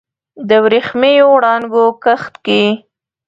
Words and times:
د 0.47 0.51
وریښمېو 0.63 1.27
وړانګو 1.35 1.85
کښت 2.03 2.33
کې 2.45 2.63